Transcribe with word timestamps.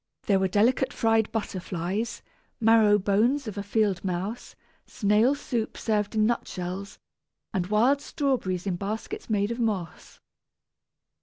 There 0.23 0.39
were 0.39 0.47
delicate 0.47 0.91
fried 0.91 1.31
butterflies, 1.31 2.23
marrow 2.59 2.97
bones 2.97 3.47
of 3.47 3.55
a 3.55 3.61
field 3.61 4.03
mouse, 4.03 4.55
snail 4.87 5.35
soup 5.35 5.77
served 5.77 6.15
in 6.15 6.25
nutshells, 6.25 6.97
and 7.53 7.67
wild 7.67 8.01
strawberries 8.01 8.65
in 8.65 8.77
baskets 8.77 9.29
made 9.29 9.51
of 9.51 9.59
moss. 9.59 10.19